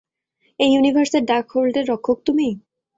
এই 0.59 0.69
ইউনিভার্সের 0.73 1.23
ডার্কহোল্ডের 1.25 1.85
রক্ষক 1.87 2.17
তুমি? 2.27 2.47